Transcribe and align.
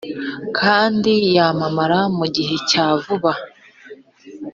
kandi 0.59 1.11
yamamara 1.35 1.99
mu 2.17 2.25
gihe 2.35 2.55
cya 2.69 2.85
vuba 3.03 3.31